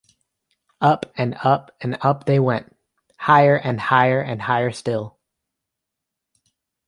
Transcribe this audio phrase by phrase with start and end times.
[0.81, 2.75] Up and up and up they went—
[3.19, 5.19] higher and higher and higher still.